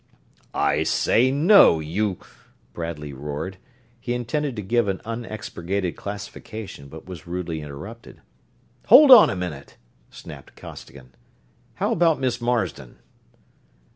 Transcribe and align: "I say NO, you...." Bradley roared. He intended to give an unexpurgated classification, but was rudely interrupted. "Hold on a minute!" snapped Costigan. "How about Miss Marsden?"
"I 0.55 0.81
say 0.81 1.29
NO, 1.29 1.79
you...." 1.79 2.17
Bradley 2.73 3.13
roared. 3.13 3.57
He 3.99 4.15
intended 4.15 4.55
to 4.55 4.63
give 4.63 4.87
an 4.87 4.99
unexpurgated 5.05 5.95
classification, 5.95 6.87
but 6.87 7.05
was 7.05 7.27
rudely 7.27 7.61
interrupted. 7.61 8.19
"Hold 8.87 9.11
on 9.11 9.29
a 9.29 9.35
minute!" 9.35 9.77
snapped 10.09 10.55
Costigan. 10.55 11.13
"How 11.75 11.91
about 11.91 12.19
Miss 12.19 12.41
Marsden?" 12.41 12.97